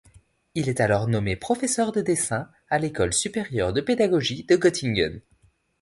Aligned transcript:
Il 0.55 0.67
est 0.67 0.79
alors 0.81 1.07
nommé 1.07 1.35
professeur 1.35 1.91
de 1.91 2.01
dessin 2.01 2.49
à 2.71 2.79
l'école 2.79 3.13
supérieure 3.13 3.71
de 3.71 3.81
pédagogie 3.81 4.43
de 4.45 4.55
Göttingen. 4.57 5.21